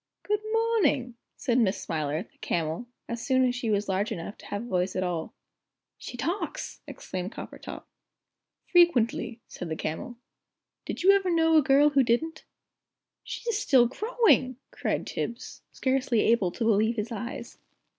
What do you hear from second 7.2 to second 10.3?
Coppertop. "Frequently," said the Camel;